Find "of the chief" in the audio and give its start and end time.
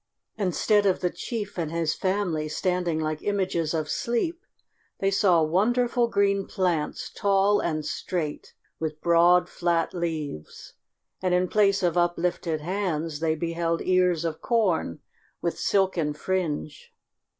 0.87-1.59